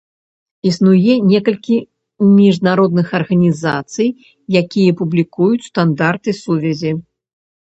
Існуе 0.69 1.13
некалькі 1.31 1.77
міжнародных 2.39 3.07
арганізацый, 3.19 4.09
якія 4.63 4.97
публікуюць 5.03 5.67
стандарты 5.69 6.29
сувязі. 6.43 6.91